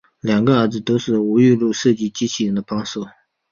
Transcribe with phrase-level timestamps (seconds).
[0.21, 3.05] 两个儿子都是吴玉禄设计机器人的帮手。